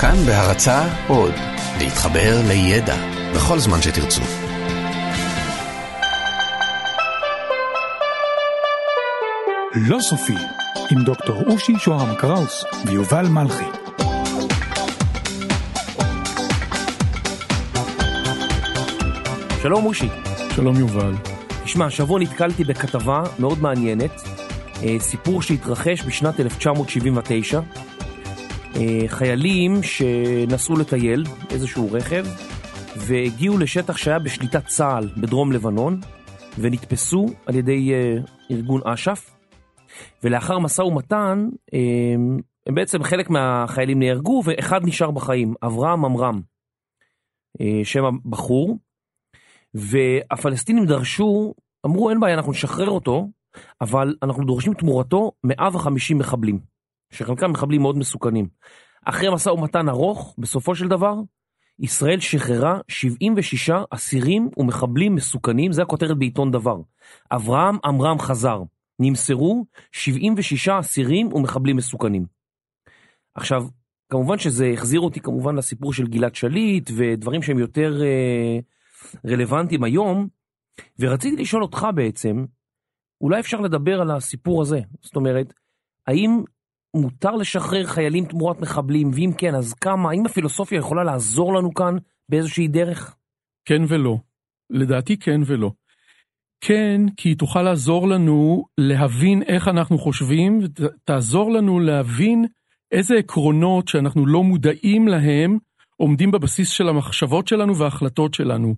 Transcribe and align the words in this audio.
כאן 0.00 0.16
בהרצה 0.26 0.82
עוד, 1.08 1.34
להתחבר 1.78 2.40
לידע 2.48 2.96
בכל 3.34 3.58
זמן 3.58 3.82
שתרצו. 3.82 4.20
לא 9.74 10.00
סופי, 10.00 10.34
עם 10.90 11.04
דוקטור 11.04 11.42
אושי 11.46 11.72
שוהם 11.78 12.14
קראוס 12.14 12.64
ויובל 12.86 13.26
מלכי. 13.28 13.64
שלום 19.62 19.86
אושי. 19.86 20.08
שלום 20.54 20.76
יובל. 20.76 21.14
תשמע, 21.64 21.86
השבוע 21.86 22.20
נתקלתי 22.20 22.64
בכתבה 22.64 23.22
מאוד 23.38 23.62
מעניינת, 23.62 24.22
אה, 24.82 24.96
סיפור 25.00 25.42
שהתרחש 25.42 26.02
בשנת 26.02 26.40
1979. 26.40 27.60
אה, 28.76 29.08
חיילים 29.08 29.82
שנסעו 29.82 30.76
לטייל 30.76 31.24
איזשהו 31.50 31.92
רכב 31.92 32.26
והגיעו 32.96 33.58
לשטח 33.58 33.96
שהיה 33.96 34.18
בשליטת 34.18 34.66
צה"ל 34.66 35.08
בדרום 35.16 35.52
לבנון 35.52 36.00
ונתפסו 36.58 37.26
על 37.46 37.54
ידי 37.54 37.92
אה, 37.94 38.16
ארגון 38.50 38.80
אש"ף. 38.84 39.30
ולאחר 40.24 40.58
משא 40.58 40.82
ומתן 40.82 41.48
הם 42.66 42.74
בעצם 42.74 43.02
חלק 43.02 43.30
מהחיילים 43.30 43.98
נהרגו 43.98 44.42
ואחד 44.44 44.80
נשאר 44.84 45.10
בחיים, 45.10 45.54
אברהם 45.62 46.04
עמרם, 46.04 46.40
שם 47.84 48.04
הבחור. 48.04 48.78
והפלסטינים 49.74 50.86
דרשו, 50.86 51.54
אמרו 51.86 52.10
אין 52.10 52.20
בעיה 52.20 52.34
אנחנו 52.34 52.52
נשחרר 52.52 52.90
אותו 52.90 53.28
אבל 53.80 54.14
אנחנו 54.22 54.44
דורשים 54.44 54.74
תמורתו 54.74 55.32
150 55.44 56.18
מחבלים, 56.18 56.60
שחלקם 57.10 57.50
מחבלים 57.50 57.82
מאוד 57.82 57.98
מסוכנים. 57.98 58.48
אחרי 59.04 59.34
משא 59.34 59.48
ומתן 59.48 59.88
ארוך, 59.88 60.34
בסופו 60.38 60.74
של 60.74 60.88
דבר, 60.88 61.14
ישראל 61.78 62.20
שחררה 62.20 62.80
76 62.88 63.70
אסירים 63.90 64.48
ומחבלים 64.56 65.14
מסוכנים, 65.14 65.72
זה 65.72 65.82
הכותרת 65.82 66.18
בעיתון 66.18 66.50
דבר. 66.50 66.76
אברהם 67.32 67.76
עמרם 67.84 68.18
חזר, 68.18 68.62
נמסרו 68.98 69.64
76 69.92 70.68
אסירים 70.68 71.32
ומחבלים 71.32 71.76
מסוכנים. 71.76 72.26
עכשיו, 73.34 73.66
כמובן 74.10 74.38
שזה 74.38 74.70
החזיר 74.74 75.00
אותי 75.00 75.20
כמובן 75.20 75.56
לסיפור 75.56 75.92
של 75.92 76.06
גלעד 76.06 76.34
שליט 76.34 76.90
ודברים 76.96 77.42
שהם 77.42 77.58
יותר 77.58 78.02
אה, 78.02 78.58
רלוונטיים 79.26 79.84
היום, 79.84 80.28
ורציתי 80.98 81.42
לשאול 81.42 81.62
אותך 81.62 81.86
בעצם, 81.94 82.44
אולי 83.20 83.40
אפשר 83.40 83.60
לדבר 83.60 84.00
על 84.00 84.10
הסיפור 84.10 84.62
הזה, 84.62 84.80
זאת 85.02 85.16
אומרת, 85.16 85.52
האם 86.06 86.42
מותר 86.96 87.30
לשחרר 87.30 87.86
חיילים 87.86 88.24
תמורת 88.24 88.60
מחבלים, 88.60 89.10
ואם 89.14 89.30
כן, 89.38 89.54
אז 89.54 89.74
כמה, 89.74 90.10
האם 90.10 90.26
הפילוסופיה 90.26 90.78
יכולה 90.78 91.04
לעזור 91.04 91.54
לנו 91.54 91.74
כאן 91.74 91.96
באיזושהי 92.28 92.68
דרך? 92.68 93.16
כן 93.64 93.82
ולא. 93.88 94.16
לדעתי 94.70 95.16
כן 95.16 95.40
ולא. 95.46 95.70
כן, 96.60 97.00
כי 97.16 97.28
היא 97.28 97.36
תוכל 97.36 97.62
לעזור 97.62 98.08
לנו 98.08 98.64
להבין 98.78 99.42
איך 99.42 99.68
אנחנו 99.68 99.98
חושבים, 99.98 100.60
ותעזור 100.62 101.52
לנו 101.52 101.80
להבין 101.80 102.44
איזה 102.92 103.14
עקרונות 103.14 103.88
שאנחנו 103.88 104.26
לא 104.26 104.42
מודעים 104.42 105.08
להם, 105.08 105.58
עומדים 105.96 106.30
בבסיס 106.30 106.70
של 106.70 106.88
המחשבות 106.88 107.48
שלנו 107.48 107.76
וההחלטות 107.76 108.34
שלנו. 108.34 108.74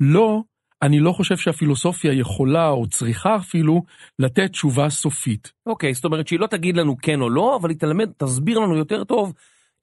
לא, 0.00 0.42
אני 0.82 1.00
לא 1.00 1.12
חושב 1.12 1.36
שהפילוסופיה 1.36 2.12
יכולה 2.12 2.68
או 2.68 2.86
צריכה 2.88 3.36
אפילו 3.36 3.82
לתת 4.18 4.50
תשובה 4.50 4.90
סופית. 4.90 5.52
אוקיי, 5.66 5.94
זאת 5.94 6.04
אומרת 6.04 6.28
שהיא 6.28 6.40
לא 6.40 6.46
תגיד 6.46 6.76
לנו 6.76 6.96
כן 7.02 7.20
או 7.20 7.30
לא, 7.30 7.58
אבל 7.60 7.70
היא 7.70 7.78
תלמד, 7.78 8.10
תסביר 8.16 8.58
לנו 8.58 8.76
יותר 8.76 9.04
טוב 9.04 9.32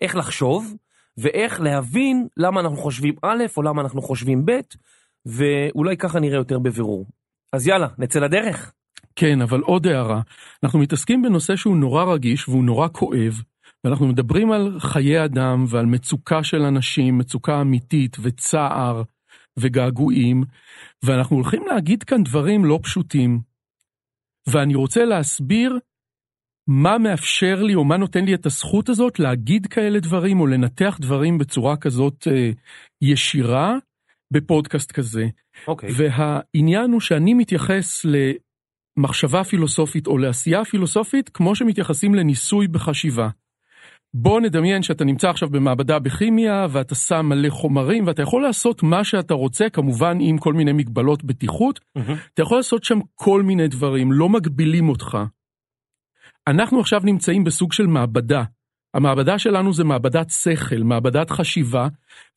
איך 0.02 0.16
לחשוב, 0.16 0.75
ואיך 1.17 1.61
להבין 1.61 2.27
למה 2.38 2.61
אנחנו 2.61 2.77
חושבים 2.77 3.16
א' 3.21 3.44
או 3.58 3.61
למה 3.61 3.81
אנחנו 3.81 4.02
חושבים 4.02 4.45
ב', 4.45 4.59
ואולי 5.25 5.97
ככה 5.97 6.19
נראה 6.19 6.38
יותר 6.38 6.59
בבירור. 6.59 7.05
אז 7.53 7.67
יאללה, 7.67 7.88
נצא 7.98 8.20
לדרך. 8.20 8.73
כן, 9.15 9.42
אבל 9.42 9.61
עוד 9.61 9.87
הערה. 9.87 10.21
אנחנו 10.64 10.80
מתעסקים 10.80 11.21
בנושא 11.21 11.55
שהוא 11.55 11.77
נורא 11.77 12.04
רגיש 12.04 12.49
והוא 12.49 12.64
נורא 12.64 12.87
כואב, 12.92 13.42
ואנחנו 13.83 14.08
מדברים 14.08 14.52
על 14.52 14.80
חיי 14.80 15.25
אדם 15.25 15.65
ועל 15.67 15.86
מצוקה 15.86 16.43
של 16.43 16.61
אנשים, 16.61 17.17
מצוקה 17.17 17.61
אמיתית 17.61 18.17
וצער 18.21 19.04
וגעגועים, 19.59 20.43
ואנחנו 21.03 21.36
הולכים 21.36 21.64
להגיד 21.67 22.03
כאן 22.03 22.23
דברים 22.23 22.65
לא 22.65 22.80
פשוטים. 22.83 23.39
ואני 24.47 24.75
רוצה 24.75 25.05
להסביר 25.05 25.80
מה 26.67 26.97
מאפשר 26.97 27.63
לי 27.63 27.75
או 27.75 27.83
מה 27.83 27.97
נותן 27.97 28.25
לי 28.25 28.33
את 28.33 28.45
הזכות 28.45 28.89
הזאת 28.89 29.19
להגיד 29.19 29.67
כאלה 29.67 29.99
דברים 29.99 30.39
או 30.39 30.47
לנתח 30.47 30.97
דברים 31.02 31.37
בצורה 31.37 31.77
כזאת 31.77 32.27
אה, 32.31 32.49
ישירה 33.02 33.75
בפודקאסט 34.31 34.92
כזה. 34.92 35.25
אוקיי. 35.67 35.89
והעניין 35.97 36.92
הוא 36.92 37.02
שאני 37.02 37.33
מתייחס 37.33 38.05
למחשבה 38.97 39.43
פילוסופית 39.43 40.08
או 40.08 40.17
לעשייה 40.17 40.65
פילוסופית 40.65 41.30
כמו 41.30 41.55
שמתייחסים 41.55 42.15
לניסוי 42.15 42.67
בחשיבה. 42.67 43.30
בוא 44.13 44.41
נדמיין 44.41 44.83
שאתה 44.83 45.05
נמצא 45.05 45.29
עכשיו 45.29 45.49
במעבדה 45.49 45.99
בכימיה 45.99 46.67
ואתה 46.69 46.95
שם 46.95 47.25
מלא 47.25 47.49
חומרים 47.49 48.07
ואתה 48.07 48.21
יכול 48.21 48.41
לעשות 48.41 48.83
מה 48.83 49.03
שאתה 49.03 49.33
רוצה 49.33 49.69
כמובן 49.69 50.17
עם 50.21 50.37
כל 50.37 50.53
מיני 50.53 50.73
מגבלות 50.73 51.23
בטיחות 51.23 51.79
mm-hmm. 51.79 52.11
אתה 52.33 52.41
יכול 52.41 52.57
לעשות 52.57 52.83
שם 52.83 52.99
כל 53.15 53.43
מיני 53.43 53.67
דברים 53.67 54.11
לא 54.11 54.29
מגבילים 54.29 54.89
אותך. 54.89 55.17
אנחנו 56.47 56.79
עכשיו 56.79 57.01
נמצאים 57.03 57.43
בסוג 57.43 57.73
של 57.73 57.87
מעבדה. 57.87 58.43
המעבדה 58.93 59.39
שלנו 59.39 59.73
זה 59.73 59.83
מעבדת 59.83 60.30
שכל, 60.30 60.83
מעבדת 60.83 61.30
חשיבה, 61.31 61.87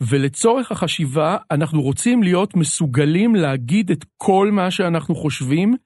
ולצורך 0.00 0.72
החשיבה 0.72 1.37
אנחנו 1.50 1.82
רוצים 1.82 2.22
להיות 2.22 2.56
מסוגלים 2.56 3.34
להגיד 3.34 3.91
את 3.91 4.04
כל 4.16 4.50
מה 4.53 4.70
שאנחנו 4.70 5.14
חושבים, 5.14 5.76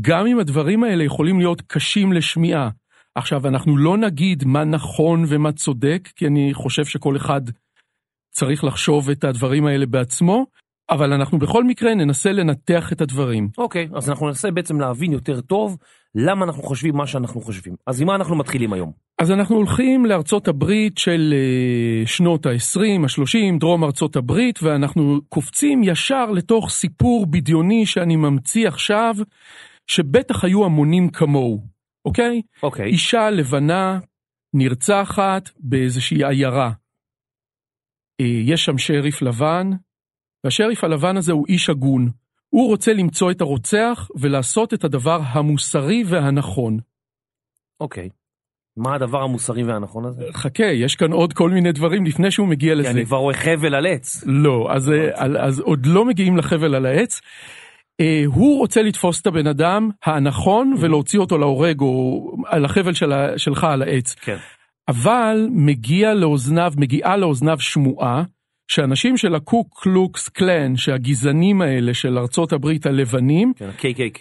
גם 0.00 0.26
אם 0.26 0.38
הדברים 0.38 0.84
האלה 0.84 1.04
יכולים 1.04 1.38
להיות 1.38 1.62
קשים 1.66 2.12
לשמיעה. 2.12 2.70
עכשיו, 3.16 3.46
אנחנו 3.46 3.76
לא 3.76 3.96
נגיד 3.96 4.44
מה 4.44 4.64
נכון 4.64 5.24
ומה 5.28 5.52
צודק, 5.52 6.08
כי 6.16 6.26
אני 6.26 6.54
חושב 6.54 6.84
שכל 6.84 7.16
אחד 7.16 7.40
צריך 8.30 8.64
לחשוב 8.64 9.10
את 9.10 9.24
הדברים 9.24 9.66
האלה 9.66 9.86
בעצמו, 9.86 10.46
אבל 10.90 11.12
אנחנו 11.12 11.38
בכל 11.38 11.64
מקרה 11.64 11.94
ננסה 11.94 12.32
לנתח 12.32 12.92
את 12.92 13.00
הדברים. 13.00 13.48
אוקיי, 13.58 13.88
אז 13.94 14.10
אנחנו 14.10 14.26
ננסה 14.26 14.50
בעצם 14.50 14.80
להבין 14.80 15.12
יותר 15.12 15.40
טוב 15.40 15.76
למה 16.14 16.44
אנחנו 16.44 16.62
חושבים 16.62 16.96
מה 16.96 17.06
שאנחנו 17.06 17.40
חושבים. 17.40 17.74
אז 17.86 18.00
עם 18.00 18.06
מה 18.06 18.14
אנחנו 18.14 18.36
מתחילים 18.36 18.72
היום? 18.72 18.92
אז 19.20 19.30
אנחנו 19.30 19.56
הולכים 19.56 20.06
לארצות 20.06 20.48
הברית 20.48 20.98
של 20.98 21.34
uh, 21.34 22.08
שנות 22.08 22.46
ה-20, 22.46 22.80
ה-30, 22.80 23.58
דרום 23.60 23.84
ארצות 23.84 24.16
הברית, 24.16 24.62
ואנחנו 24.62 25.20
קופצים 25.28 25.82
ישר 25.84 26.30
לתוך 26.30 26.70
סיפור 26.70 27.26
בדיוני 27.26 27.86
שאני 27.86 28.16
ממציא 28.16 28.68
עכשיו, 28.68 29.14
שבטח 29.86 30.44
היו 30.44 30.64
המונים 30.64 31.08
כמוהו. 31.08 31.75
אוקיי? 32.06 32.42
אוקיי. 32.62 32.86
אישה 32.86 33.30
לבנה 33.30 33.98
נרצחת 34.54 35.50
באיזושהי 35.60 36.24
עיירה. 36.24 36.70
אה, 38.20 38.26
יש 38.26 38.64
שם 38.64 38.78
שריף 38.78 39.22
לבן, 39.22 39.70
והשריף 40.44 40.84
הלבן 40.84 41.16
הזה 41.16 41.32
הוא 41.32 41.46
איש 41.48 41.70
הגון. 41.70 42.10
הוא 42.48 42.68
רוצה 42.68 42.92
למצוא 42.92 43.30
את 43.30 43.40
הרוצח 43.40 44.10
ולעשות 44.20 44.74
את 44.74 44.84
הדבר 44.84 45.20
המוסרי 45.22 46.04
והנכון. 46.06 46.78
אוקיי. 47.80 48.08
מה 48.76 48.94
הדבר 48.94 49.22
המוסרי 49.22 49.62
והנכון 49.62 50.04
הזה? 50.04 50.22
חכה, 50.32 50.64
יש 50.64 50.94
כאן 50.96 51.12
עוד 51.12 51.32
כל 51.32 51.50
מיני 51.50 51.72
דברים 51.72 52.04
לפני 52.04 52.30
שהוא 52.30 52.48
מגיע 52.48 52.74
לזה. 52.74 52.88
כי 52.88 52.94
אני 52.94 53.04
כבר 53.04 53.16
רואה 53.16 53.34
חבל 53.34 53.74
על 53.74 53.86
עץ. 53.86 54.24
לא, 54.26 54.68
אז, 54.70 54.92
אז, 55.14 55.32
אז 55.40 55.60
עוד 55.60 55.86
לא 55.86 56.04
מגיעים 56.04 56.36
לחבל 56.36 56.74
על 56.74 56.86
העץ. 56.86 57.20
אה, 58.00 58.22
הוא 58.26 58.58
רוצה 58.58 58.82
לתפוס 58.82 59.20
את 59.20 59.26
הבן 59.26 59.46
אדם 59.46 59.90
הנכון 60.04 60.74
ולהוציא 60.80 61.18
אותו 61.18 61.38
להורג 61.38 61.80
או 61.80 62.32
על 62.46 62.64
החבל 62.64 62.94
של, 62.94 63.12
שלך 63.36 63.64
על 63.64 63.82
העץ. 63.82 64.14
כן. 64.14 64.36
אבל 64.88 65.48
מגיע 65.50 66.14
לאוזניו, 66.14 66.72
מגיעה 66.76 67.16
לאוזניו 67.16 67.60
שמועה 67.60 68.22
שאנשים 68.68 69.16
של 69.16 69.34
הקו 69.34 69.64
קלוקס 69.64 70.28
קלן, 70.28 70.76
שהגזענים 70.76 71.62
האלה 71.62 71.94
של 71.94 72.18
ארצות 72.18 72.52
הברית 72.52 72.86
הלבנים, 72.86 73.52
כן, 73.56 73.70
KKK. 73.78 74.20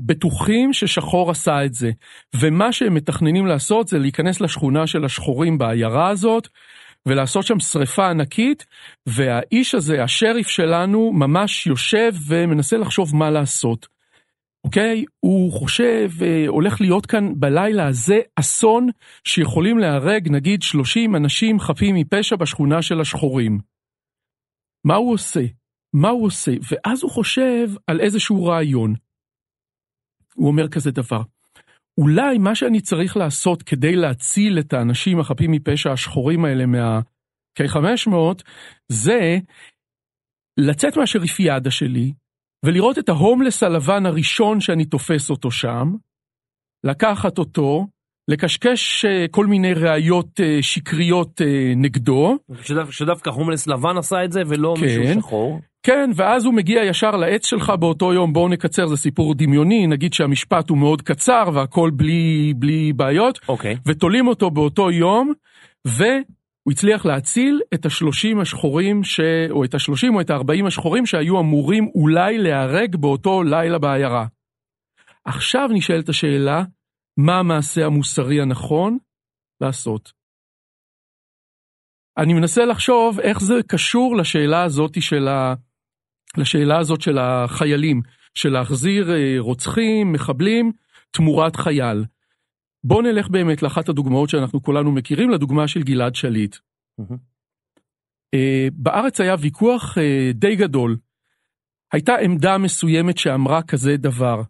בטוחים 0.00 0.72
ששחור 0.72 1.30
עשה 1.30 1.64
את 1.64 1.74
זה. 1.74 1.90
ומה 2.40 2.72
שהם 2.72 2.94
מתכננים 2.94 3.46
לעשות 3.46 3.88
זה 3.88 3.98
להיכנס 3.98 4.40
לשכונה 4.40 4.86
של 4.86 5.04
השחורים 5.04 5.58
בעיירה 5.58 6.08
הזאת, 6.08 6.48
ולעשות 7.06 7.46
שם 7.46 7.60
שריפה 7.60 8.10
ענקית, 8.10 8.66
והאיש 9.06 9.74
הזה, 9.74 10.02
השריף 10.02 10.48
שלנו, 10.48 11.12
ממש 11.12 11.66
יושב 11.66 12.12
ומנסה 12.28 12.76
לחשוב 12.76 13.16
מה 13.16 13.30
לעשות. 13.30 13.86
אוקיי? 14.64 15.04
הוא 15.20 15.52
חושב, 15.52 16.10
אה, 16.22 16.44
הולך 16.48 16.80
להיות 16.80 17.06
כאן 17.06 17.32
בלילה 17.36 17.86
הזה 17.86 18.18
אסון 18.36 18.88
שיכולים 19.24 19.78
להרג 19.78 20.28
נגיד 20.30 20.62
30 20.62 21.16
אנשים 21.16 21.60
חפים 21.60 21.94
מפשע 21.94 22.36
בשכונה 22.36 22.82
של 22.82 23.00
השחורים. 23.00 23.58
מה 24.84 24.94
הוא 24.94 25.12
עושה? 25.12 25.40
מה 25.92 26.08
הוא 26.08 26.26
עושה? 26.26 26.52
ואז 26.70 27.02
הוא 27.02 27.10
חושב 27.10 27.68
על 27.86 28.00
איזשהו 28.00 28.44
רעיון. 28.44 28.94
הוא 30.34 30.48
אומר 30.48 30.68
כזה 30.68 30.90
דבר. 30.90 31.22
אולי 31.98 32.38
מה 32.38 32.54
שאני 32.54 32.80
צריך 32.80 33.16
לעשות 33.16 33.62
כדי 33.62 33.96
להציל 33.96 34.58
את 34.58 34.72
האנשים 34.72 35.20
החפים 35.20 35.50
מפשע 35.50 35.92
השחורים 35.92 36.44
האלה 36.44 36.66
מה-K500, 36.66 38.42
זה 38.88 39.38
לצאת 40.60 40.96
מהשריפיאדה 40.96 41.70
שלי 41.70 42.12
ולראות 42.64 42.98
את 42.98 43.08
ההומלס 43.08 43.62
הלבן 43.62 44.06
הראשון 44.06 44.60
שאני 44.60 44.84
תופס 44.84 45.30
אותו 45.30 45.50
שם, 45.50 45.94
לקחת 46.84 47.38
אותו, 47.38 47.86
לקשקש 48.28 49.04
אה, 49.04 49.26
כל 49.30 49.46
מיני 49.46 49.74
ראיות 49.74 50.40
אה, 50.40 50.58
שקריות 50.62 51.40
אה, 51.40 51.72
נגדו. 51.76 52.38
שדו, 52.62 52.92
שדווקא 52.92 53.30
הומלס 53.30 53.66
לבן 53.66 53.96
עשה 53.98 54.24
את 54.24 54.32
זה 54.32 54.42
ולא 54.46 54.74
כן. 54.76 54.84
מישהו 54.84 55.20
שחור. 55.20 55.60
כן, 55.82 56.10
ואז 56.14 56.44
הוא 56.44 56.54
מגיע 56.54 56.84
ישר 56.84 57.10
לעץ 57.10 57.46
שלך 57.46 57.70
באותו 57.70 58.12
יום, 58.12 58.32
בואו 58.32 58.48
נקצר, 58.48 58.86
זה 58.86 58.96
סיפור 58.96 59.34
דמיוני, 59.34 59.86
נגיד 59.86 60.12
שהמשפט 60.12 60.70
הוא 60.70 60.78
מאוד 60.78 61.02
קצר 61.02 61.44
והכל 61.54 61.90
בלי, 61.96 62.54
בלי 62.56 62.92
בעיות, 62.92 63.38
אוקיי. 63.48 63.76
ותולים 63.86 64.26
אותו 64.28 64.50
באותו 64.50 64.90
יום, 64.90 65.32
והוא 65.84 66.72
הצליח 66.72 67.06
להציל 67.06 67.60
את 67.74 67.86
השלושים 67.86 68.40
השחורים, 68.40 69.04
ש... 69.04 69.20
או 69.50 69.64
את 69.64 69.74
השלושים 69.74 70.14
או 70.14 70.20
את 70.20 70.30
הארבעים 70.30 70.66
השחורים 70.66 71.06
שהיו 71.06 71.40
אמורים 71.40 71.88
אולי 71.94 72.38
להיהרג 72.38 72.96
באותו 72.96 73.42
לילה 73.42 73.78
בעיירה. 73.78 74.26
עכשיו 75.24 75.68
נשאלת 75.72 76.08
השאלה, 76.08 76.62
מה 77.16 77.38
המעשה 77.38 77.86
המוסרי 77.86 78.40
הנכון 78.40 78.98
לעשות? 79.60 80.12
אני 82.18 82.34
מנסה 82.34 82.64
לחשוב 82.64 83.20
איך 83.20 83.40
זה 83.40 83.54
קשור 83.66 84.16
לשאלה 84.16 84.62
הזאת 84.62 85.02
של, 85.02 85.28
ה... 85.28 85.54
לשאלה 86.36 86.78
הזאת 86.78 87.00
של 87.00 87.18
החיילים, 87.18 88.02
של 88.34 88.48
להחזיר 88.48 89.10
אה, 89.10 89.34
רוצחים, 89.38 90.12
מחבלים, 90.12 90.72
תמורת 91.10 91.56
חייל. 91.56 92.04
בואו 92.84 93.02
נלך 93.02 93.28
באמת 93.28 93.62
לאחת 93.62 93.88
הדוגמאות 93.88 94.28
שאנחנו 94.28 94.62
כולנו 94.62 94.92
מכירים, 94.92 95.30
לדוגמה 95.30 95.68
של 95.68 95.82
גלעד 95.82 96.14
שליט. 96.14 96.56
אה, 98.34 98.68
בארץ 98.72 99.20
היה 99.20 99.34
ויכוח 99.38 99.98
אה, 99.98 100.30
די 100.34 100.56
גדול. 100.56 100.96
הייתה 101.92 102.16
עמדה 102.16 102.58
מסוימת 102.58 103.18
שאמרה 103.18 103.62
כזה 103.62 103.96
דבר, 103.96 104.42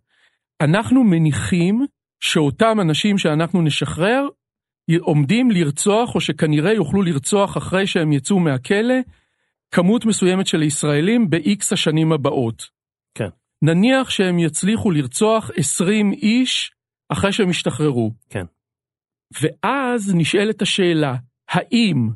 אנחנו 0.61 1.05
מניחים 1.05 1.87
שאותם 2.21 2.81
אנשים 2.81 3.19
שאנחנו 3.19 3.63
נשחרר 3.63 4.29
עומדים 5.01 5.51
לרצוח 5.51 6.15
או 6.15 6.21
שכנראה 6.21 6.73
יוכלו 6.73 7.03
לרצוח 7.03 7.57
אחרי 7.57 7.87
שהם 7.87 8.13
יצאו 8.13 8.41
מהכלא 8.41 8.95
כמות 9.70 10.05
מסוימת 10.05 10.47
של 10.47 10.62
ישראלים 10.62 11.31
ב-X 11.31 11.73
השנים 11.73 12.12
הבאות. 12.12 12.70
כן. 13.15 13.29
נניח 13.62 14.11
שהם 14.11 14.38
יצליחו 14.38 14.91
לרצוח 14.91 15.50
20 15.56 16.12
איש 16.12 16.73
אחרי 17.09 17.32
שהם 17.32 17.50
ישתחררו. 17.50 18.12
כן. 18.29 18.44
ואז 19.43 20.15
נשאלת 20.15 20.62
השאלה, 20.62 21.17
האם 21.49 22.09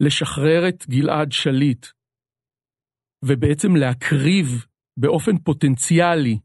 לשחרר 0.00 0.68
את 0.68 0.86
גלעד 0.88 1.32
שליט 1.32 1.86
ובעצם 3.24 3.76
להקריב 3.76 4.66
באופן 4.96 5.38
פוטנציאלי 5.38 6.38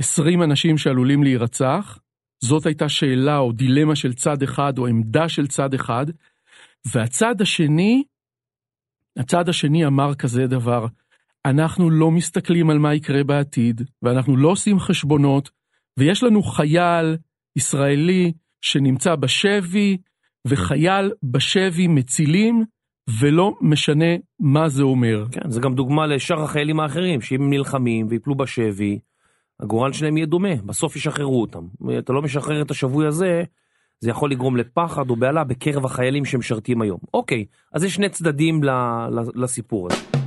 20 0.00 0.42
אנשים 0.42 0.78
שעלולים 0.78 1.22
להירצח, 1.22 1.98
זאת 2.44 2.66
הייתה 2.66 2.88
שאלה 2.88 3.38
או 3.38 3.52
דילמה 3.52 3.96
של 3.96 4.12
צד 4.12 4.42
אחד 4.42 4.78
או 4.78 4.86
עמדה 4.86 5.28
של 5.28 5.46
צד 5.46 5.74
אחד, 5.74 6.06
והצד 6.94 7.40
השני, 7.40 8.04
הצד 9.16 9.48
השני 9.48 9.86
אמר 9.86 10.14
כזה 10.14 10.46
דבר, 10.46 10.86
אנחנו 11.44 11.90
לא 11.90 12.10
מסתכלים 12.10 12.70
על 12.70 12.78
מה 12.78 12.94
יקרה 12.94 13.24
בעתיד, 13.24 13.82
ואנחנו 14.02 14.36
לא 14.36 14.48
עושים 14.48 14.78
חשבונות, 14.78 15.50
ויש 15.98 16.22
לנו 16.22 16.42
חייל 16.42 17.16
ישראלי 17.56 18.32
שנמצא 18.60 19.14
בשבי, 19.14 19.96
וחייל 20.46 21.12
בשבי 21.22 21.86
מצילים, 21.86 22.64
ולא 23.20 23.54
משנה 23.60 24.16
מה 24.40 24.68
זה 24.68 24.82
אומר. 24.82 25.26
כן, 25.32 25.50
זה 25.50 25.60
גם 25.60 25.74
דוגמה 25.74 26.06
לשאר 26.06 26.42
החיילים 26.42 26.80
האחרים, 26.80 27.20
שאם 27.20 27.42
הם 27.42 27.50
נלחמים 27.50 28.06
ויפלו 28.10 28.34
בשבי, 28.34 28.98
הגורל 29.60 29.92
שלהם 29.92 30.16
יהיה 30.16 30.26
דומה, 30.26 30.54
בסוף 30.54 30.96
ישחררו 30.96 31.40
אותם. 31.40 31.66
אתה 31.98 32.12
לא 32.12 32.22
משחרר 32.22 32.62
את 32.62 32.70
השבוי 32.70 33.06
הזה, 33.06 33.42
זה 34.00 34.10
יכול 34.10 34.30
לגרום 34.30 34.56
לפחד 34.56 35.10
או 35.10 35.16
בהלה 35.16 35.44
בקרב 35.44 35.84
החיילים 35.84 36.24
שמשרתים 36.24 36.82
היום. 36.82 36.98
אוקיי, 37.14 37.44
אז 37.72 37.84
יש 37.84 37.94
שני 37.94 38.08
צדדים 38.08 38.60
לסיפור 39.34 39.88
הזה. 39.92 40.24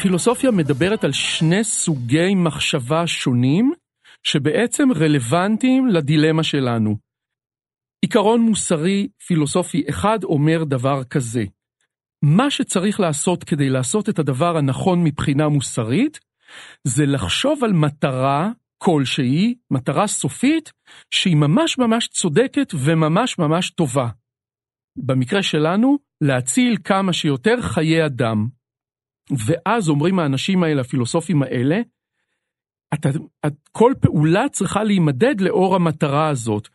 הפילוסופיה 0.00 0.50
מדברת 0.50 1.04
על 1.04 1.12
שני 1.12 1.64
סוגי 1.64 2.34
מחשבה 2.34 3.06
שונים, 3.06 3.72
שבעצם 4.22 4.88
רלוונטיים 4.92 5.86
לדילמה 5.86 6.42
שלנו. 6.42 7.09
עיקרון 8.02 8.40
מוסרי 8.40 9.08
פילוסופי 9.26 9.82
אחד 9.88 10.24
אומר 10.24 10.64
דבר 10.64 11.04
כזה, 11.04 11.44
מה 12.22 12.50
שצריך 12.50 13.00
לעשות 13.00 13.44
כדי 13.44 13.70
לעשות 13.70 14.08
את 14.08 14.18
הדבר 14.18 14.56
הנכון 14.56 15.04
מבחינה 15.04 15.48
מוסרית, 15.48 16.20
זה 16.84 17.06
לחשוב 17.06 17.64
על 17.64 17.72
מטרה 17.72 18.50
כלשהי, 18.78 19.54
מטרה 19.70 20.06
סופית, 20.06 20.72
שהיא 21.10 21.36
ממש 21.36 21.78
ממש 21.78 22.08
צודקת 22.08 22.74
וממש 22.74 23.38
ממש 23.38 23.70
טובה. 23.70 24.08
במקרה 24.96 25.42
שלנו, 25.42 25.98
להציל 26.20 26.76
כמה 26.84 27.12
שיותר 27.12 27.62
חיי 27.62 28.06
אדם. 28.06 28.48
ואז 29.46 29.88
אומרים 29.88 30.18
האנשים 30.18 30.62
האלה, 30.62 30.80
הפילוסופים 30.80 31.42
האלה, 31.42 31.80
אתה, 32.94 33.08
את, 33.46 33.54
כל 33.72 33.92
פעולה 34.00 34.48
צריכה 34.48 34.84
להימדד 34.84 35.40
לאור 35.40 35.74
המטרה 35.76 36.28
הזאת. 36.28 36.68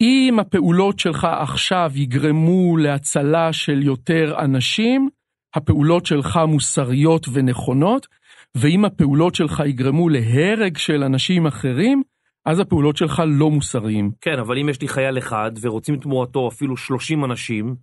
אם 0.00 0.36
הפעולות 0.40 0.98
שלך 0.98 1.24
עכשיו 1.24 1.92
יגרמו 1.94 2.76
להצלה 2.76 3.52
של 3.52 3.82
יותר 3.82 4.34
אנשים, 4.38 5.08
הפעולות 5.54 6.06
שלך 6.06 6.40
מוסריות 6.48 7.26
ונכונות, 7.32 8.06
ואם 8.54 8.84
הפעולות 8.84 9.34
שלך 9.34 9.62
יגרמו 9.66 10.08
להרג 10.08 10.76
של 10.76 11.02
אנשים 11.02 11.46
אחרים, 11.46 12.02
אז 12.46 12.60
הפעולות 12.60 12.96
שלך 12.96 13.22
לא 13.26 13.50
מוסריים. 13.50 14.10
כן, 14.20 14.38
אבל 14.38 14.58
אם 14.58 14.68
יש 14.68 14.80
לי 14.80 14.88
חייל 14.88 15.18
אחד 15.18 15.50
ורוצים 15.60 15.96
תמורתו 15.96 16.48
אפילו 16.48 16.76
30 16.76 17.24
אנשים, 17.24 17.74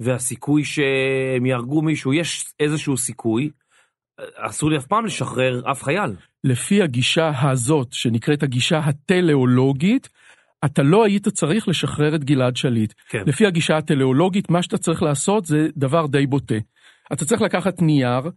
והסיכוי 0.00 0.64
שהם 0.64 1.46
יהרגו 1.46 1.82
מישהו, 1.82 2.12
יש 2.12 2.44
איזשהו 2.60 2.96
סיכוי, 2.96 3.50
אסור 4.36 4.70
לי 4.70 4.76
אף 4.76 4.86
פעם 4.86 5.06
לשחרר 5.06 5.62
אף 5.70 5.82
חייל. 5.82 6.10
לפי 6.44 6.82
הגישה 6.82 7.32
הזאת, 7.42 7.92
שנקראת 7.92 8.42
הגישה 8.42 8.78
הטלאולוגית, 8.78 10.08
אתה 10.64 10.82
לא 10.82 11.04
היית 11.04 11.28
צריך 11.28 11.68
לשחרר 11.68 12.14
את 12.14 12.24
גלעד 12.24 12.56
שליט. 12.56 12.92
כן. 13.08 13.22
לפי 13.26 13.46
הגישה 13.46 13.76
הטלאולוגית, 13.76 14.50
מה 14.50 14.62
שאתה 14.62 14.78
צריך 14.78 15.02
לעשות 15.02 15.44
זה 15.44 15.68
דבר 15.76 16.06
די 16.06 16.26
בוטה. 16.26 16.54
אתה 17.12 17.24
צריך 17.24 17.40
לקחת 17.40 17.82
נייר 17.82 18.30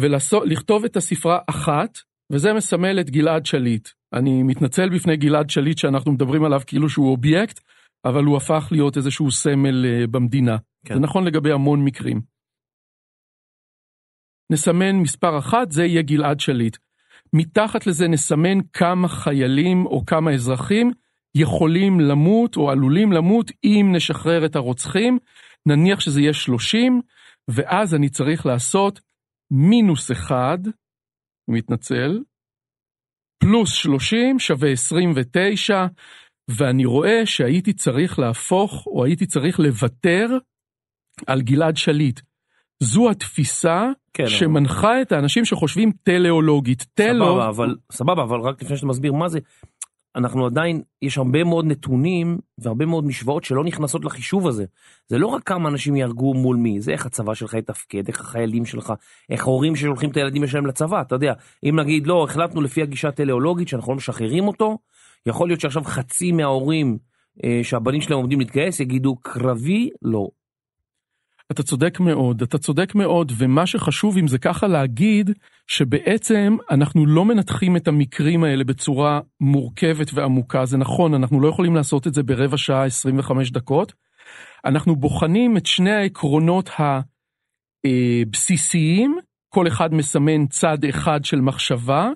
ולכתוב 0.00 0.84
את 0.84 0.96
הספרה 0.96 1.38
אחת, 1.46 1.98
וזה 2.32 2.52
מסמל 2.52 3.00
את 3.00 3.10
גלעד 3.10 3.46
שליט. 3.46 3.88
אני 4.12 4.42
מתנצל 4.42 4.88
בפני 4.88 5.16
גלעד 5.16 5.50
שליט 5.50 5.78
שאנחנו 5.78 6.12
מדברים 6.12 6.44
עליו 6.44 6.60
כאילו 6.66 6.88
שהוא 6.88 7.10
אובייקט, 7.10 7.60
אבל 8.04 8.24
הוא 8.24 8.36
הפך 8.36 8.68
להיות 8.72 8.96
איזשהו 8.96 9.30
סמל 9.30 9.86
אה, 9.86 10.06
במדינה. 10.06 10.56
כן. 10.86 10.94
זה 10.94 11.00
נכון 11.00 11.24
לגבי 11.24 11.52
המון 11.52 11.84
מקרים. 11.84 12.20
נסמן 14.52 14.96
מספר 14.96 15.38
אחת, 15.38 15.70
זה 15.70 15.84
יהיה 15.84 16.02
גלעד 16.02 16.40
שליט. 16.40 16.76
מתחת 17.32 17.86
לזה 17.86 18.08
נסמן 18.08 18.58
כמה 18.72 19.08
חיילים 19.08 19.86
או 19.86 20.06
כמה 20.06 20.32
אזרחים 20.32 20.90
יכולים 21.34 22.00
למות 22.00 22.56
או 22.56 22.70
עלולים 22.70 23.12
למות 23.12 23.50
אם 23.64 23.92
נשחרר 23.94 24.46
את 24.46 24.56
הרוצחים. 24.56 25.18
נניח 25.66 26.00
שזה 26.00 26.20
יהיה 26.20 26.32
30, 26.32 27.00
ואז 27.48 27.94
אני 27.94 28.08
צריך 28.08 28.46
לעשות 28.46 29.00
מינוס 29.50 30.10
1, 30.10 30.58
אני 30.64 31.58
מתנצל, 31.58 32.20
פלוס 33.38 33.72
30 33.72 34.38
שווה 34.38 34.70
29, 34.70 35.86
ואני 36.50 36.84
רואה 36.84 37.26
שהייתי 37.26 37.72
צריך 37.72 38.18
להפוך 38.18 38.86
או 38.86 39.04
הייתי 39.04 39.26
צריך 39.26 39.60
לוותר 39.60 40.26
על 41.26 41.42
גלעד 41.42 41.76
שליט. 41.76 42.20
זו 42.82 43.10
התפיסה 43.10 43.86
כן, 44.12 44.28
שמנחה 44.28 45.02
את 45.02 45.12
האנשים 45.12 45.44
שחושבים 45.44 45.92
טלאולוגית. 46.02 46.86
סבבה, 47.34 47.48
אבל, 47.48 47.76
סבבה, 47.92 48.22
אבל 48.22 48.40
רק 48.40 48.62
לפני 48.62 48.76
שאתה 48.76 48.86
מסביר 48.86 49.12
מה 49.12 49.28
זה, 49.28 49.38
אנחנו 50.16 50.46
עדיין, 50.46 50.82
יש 51.02 51.18
הרבה 51.18 51.44
מאוד 51.44 51.64
נתונים 51.66 52.38
והרבה 52.58 52.86
מאוד 52.86 53.04
משוואות 53.04 53.44
שלא 53.44 53.64
נכנסות 53.64 54.04
לחישוב 54.04 54.46
הזה. 54.46 54.64
זה 55.06 55.18
לא 55.18 55.26
רק 55.26 55.42
כמה 55.42 55.68
אנשים 55.68 55.96
יהרגו 55.96 56.34
מול 56.34 56.56
מי, 56.56 56.80
זה 56.80 56.92
איך 56.92 57.06
הצבא 57.06 57.34
שלך 57.34 57.54
יתפקד, 57.54 58.08
איך 58.08 58.20
החיילים 58.20 58.66
שלך, 58.66 58.92
איך 59.30 59.46
ההורים 59.46 59.76
ששולחים 59.76 60.10
את 60.10 60.16
הילדים 60.16 60.46
שלהם 60.46 60.66
לצבא, 60.66 61.00
אתה 61.00 61.14
יודע. 61.14 61.32
אם 61.64 61.80
נגיד, 61.80 62.06
לא, 62.06 62.24
החלטנו 62.24 62.60
לפי 62.60 62.82
הגישה 62.82 63.08
הטלאולוגית 63.08 63.68
שאנחנו 63.68 63.92
לא 63.92 63.96
משחררים 63.96 64.48
אותו, 64.48 64.78
יכול 65.26 65.48
להיות 65.48 65.60
שעכשיו 65.60 65.84
חצי 65.84 66.32
מההורים 66.32 66.98
אה, 67.44 67.60
שהבנים 67.62 68.00
שלהם 68.00 68.18
עומדים 68.18 68.40
להתגייס, 68.40 68.80
יגידו 68.80 69.16
קרבי 69.16 69.90
לא. 70.02 70.28
אתה 71.50 71.62
צודק 71.62 72.00
מאוד, 72.00 72.42
אתה 72.42 72.58
צודק 72.58 72.94
מאוד, 72.94 73.32
ומה 73.38 73.66
שחשוב 73.66 74.16
אם 74.18 74.28
זה 74.28 74.38
ככה 74.38 74.66
להגיד, 74.66 75.30
שבעצם 75.66 76.56
אנחנו 76.70 77.06
לא 77.06 77.24
מנתחים 77.24 77.76
את 77.76 77.88
המקרים 77.88 78.44
האלה 78.44 78.64
בצורה 78.64 79.20
מורכבת 79.40 80.10
ועמוקה, 80.14 80.64
זה 80.64 80.76
נכון, 80.76 81.14
אנחנו 81.14 81.40
לא 81.40 81.48
יכולים 81.48 81.74
לעשות 81.74 82.06
את 82.06 82.14
זה 82.14 82.22
ברבע 82.22 82.56
שעה, 82.56 82.84
25 82.84 83.50
דקות. 83.50 83.92
אנחנו 84.64 84.96
בוחנים 84.96 85.56
את 85.56 85.66
שני 85.66 85.90
העקרונות 85.90 86.70
הבסיסיים, 87.86 89.18
כל 89.48 89.68
אחד 89.68 89.94
מסמן 89.94 90.46
צד 90.46 90.84
אחד 90.84 91.24
של 91.24 91.40
מחשבה, 91.40 92.08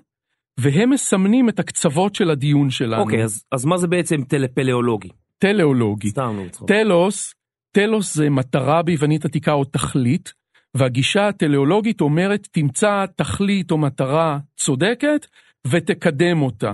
והם 0.61 0.91
מסמנים 0.91 1.49
את 1.49 1.59
הקצוות 1.59 2.15
של 2.15 2.31
הדיון 2.31 2.71
שלנו. 2.71 3.03
אוקיי, 3.03 3.25
אז, 3.25 3.45
אז 3.53 3.65
מה 3.65 3.79
זה 3.79 3.87
בעצם 3.87 4.23
טלפלאולוגי? 4.29 5.09
טלאולוגי. 5.39 6.09
סתם 6.09 6.37
נו, 6.37 6.51
צחוק. 6.51 6.69
טלוס, 6.69 7.35
טלוס 7.75 8.15
זה 8.15 8.31
מטרה 8.31 8.83
ביוונית 8.83 9.25
עתיקה 9.25 9.53
או 9.53 9.65
תכלית, 9.65 10.33
והגישה 10.75 11.29
הטלאולוגית 11.29 12.01
אומרת 12.01 12.49
תמצא 12.53 13.05
תכלית 13.17 13.71
או 13.71 13.79
מטרה 13.79 14.39
צודקת 14.57 15.27
ותקדם 15.67 16.43
אותה. 16.43 16.73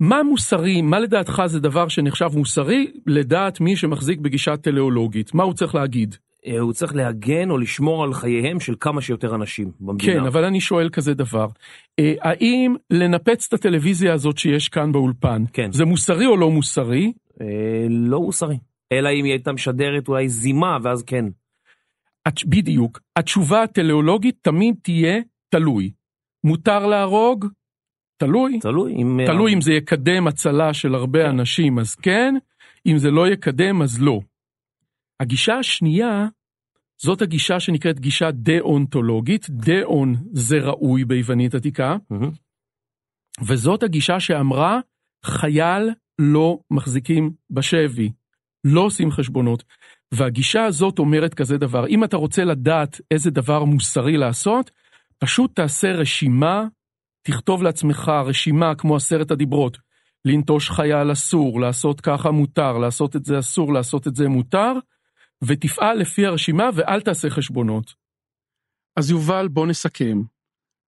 מה 0.00 0.22
מוסרי, 0.22 0.82
מה 0.82 0.98
לדעתך 0.98 1.42
זה 1.46 1.60
דבר 1.60 1.88
שנחשב 1.88 2.28
מוסרי 2.34 2.92
לדעת 3.06 3.60
מי 3.60 3.76
שמחזיק 3.76 4.18
בגישה 4.18 4.56
טלאולוגית? 4.56 5.34
מה 5.34 5.42
הוא 5.42 5.54
צריך 5.54 5.74
להגיד? 5.74 6.16
אה, 6.46 6.58
הוא 6.58 6.72
צריך 6.72 6.94
להגן 6.94 7.50
או 7.50 7.58
לשמור 7.58 8.04
על 8.04 8.14
חייהם 8.14 8.60
של 8.60 8.74
כמה 8.80 9.00
שיותר 9.00 9.34
אנשים 9.34 9.70
במדינה. 9.80 10.12
כן, 10.12 10.26
אבל 10.26 10.44
אני 10.44 10.60
שואל 10.60 10.88
כזה 10.88 11.14
דבר. 11.14 11.46
אה, 11.98 12.14
האם 12.20 12.74
לנפץ 12.90 13.46
את 13.48 13.52
הטלוויזיה 13.52 14.12
הזאת 14.12 14.38
שיש 14.38 14.68
כאן 14.68 14.92
באולפן, 14.92 15.44
כן. 15.52 15.72
זה 15.72 15.84
מוסרי 15.84 16.26
או 16.26 16.36
לא 16.36 16.50
מוסרי? 16.50 17.12
אה, 17.40 17.46
לא 17.90 18.20
מוסרי. 18.20 18.56
אלא 18.92 19.08
אם 19.08 19.24
היא 19.24 19.32
הייתה 19.32 19.52
משדרת 19.52 20.08
אולי 20.08 20.28
זימה, 20.28 20.78
ואז 20.82 21.02
כן. 21.02 21.24
בדיוק. 22.46 23.00
התשובה 23.16 23.62
הטלאולוגית 23.62 24.38
תמיד 24.42 24.74
תהיה 24.82 25.20
תלוי. 25.48 25.92
מותר 26.44 26.86
להרוג? 26.86 27.46
תלוי. 28.16 28.58
תלוי 28.60 28.92
אם... 28.92 29.20
אה, 29.20 29.26
תלוי 29.26 29.54
אם 29.54 29.60
זה 29.60 29.72
יקדם 29.72 30.26
הצלה 30.26 30.74
של 30.74 30.94
הרבה 30.94 31.22
כן. 31.22 31.28
אנשים, 31.28 31.78
אז 31.78 31.94
כן, 31.94 32.34
אם 32.86 32.98
זה 32.98 33.10
לא 33.10 33.28
יקדם, 33.28 33.82
אז 33.82 34.02
לא. 34.02 34.20
הגישה 35.20 35.54
השנייה, 35.54 36.26
זאת 37.02 37.22
הגישה 37.22 37.60
שנקראת 37.60 38.00
גישה 38.00 38.30
דאונטולוגית, 38.30 39.50
דאון 39.50 40.14
זה 40.32 40.56
ראוי 40.56 41.04
ביוונית 41.04 41.54
עתיקה. 41.54 41.96
וזאת 43.46 43.82
הגישה 43.82 44.20
שאמרה, 44.20 44.80
חייל 45.24 45.90
לא 46.18 46.58
מחזיקים 46.70 47.32
בשבי, 47.50 48.12
לא 48.66 48.80
עושים 48.80 49.10
חשבונות. 49.10 49.64
והגישה 50.12 50.64
הזאת 50.64 50.98
אומרת 50.98 51.34
כזה 51.34 51.58
דבר, 51.58 51.86
אם 51.86 52.04
אתה 52.04 52.16
רוצה 52.16 52.44
לדעת 52.44 53.00
איזה 53.10 53.30
דבר 53.30 53.64
מוסרי 53.64 54.16
לעשות, 54.16 54.70
פשוט 55.18 55.56
תעשה 55.56 55.92
רשימה, 55.92 56.64
תכתוב 57.22 57.62
לעצמך 57.62 58.08
רשימה 58.26 58.74
כמו 58.74 58.96
עשרת 58.96 59.30
הדיברות. 59.30 59.78
לנטוש 60.24 60.70
חייל 60.70 61.12
אסור, 61.12 61.60
לעשות 61.60 62.00
ככה 62.00 62.30
מותר, 62.30 62.78
לעשות 62.78 63.16
את 63.16 63.24
זה 63.24 63.38
אסור, 63.38 63.72
לעשות 63.72 64.06
את 64.06 64.16
זה 64.16 64.28
מותר, 64.28 64.72
ותפעל 65.44 65.98
לפי 65.98 66.26
הרשימה 66.26 66.70
ואל 66.74 67.00
תעשה 67.00 67.30
חשבונות. 67.30 67.94
אז 68.96 69.10
יובל, 69.10 69.48
בוא 69.48 69.66
נסכם. 69.66 70.22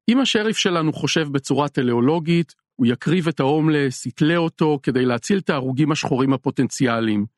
אם 0.09 0.21
השריף 0.21 0.57
שלנו 0.57 0.93
חושב 0.93 1.29
בצורה 1.33 1.69
טלאולוגית, 1.69 2.55
הוא 2.77 2.87
יקריב 2.87 3.29
את 3.29 3.41
ההומלס, 3.41 4.07
יתלה 4.07 4.37
אותו 4.37 4.79
כדי 4.83 5.05
להציל 5.05 5.39
את 5.39 5.51
ההרוגים 5.51 5.93
השחורים 5.93 6.33
הפוטנציאליים. 6.33 7.38